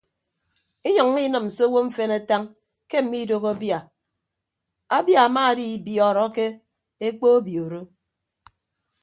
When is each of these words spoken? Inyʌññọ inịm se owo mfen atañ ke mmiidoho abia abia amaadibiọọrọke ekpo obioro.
Inyʌññọ 0.87 1.19
inịm 1.27 1.47
se 1.55 1.63
owo 1.67 1.79
mfen 1.87 2.11
atañ 2.17 2.43
ke 2.89 2.97
mmiidoho 3.03 3.47
abia 3.53 3.79
abia 4.97 5.19
amaadibiọọrọke 5.27 6.45
ekpo 7.07 7.27
obioro. 7.37 7.81